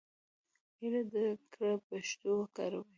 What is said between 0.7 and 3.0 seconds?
هیله ده کره پښتو وکاروئ.